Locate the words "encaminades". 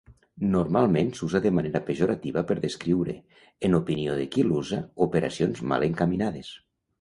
5.91-6.53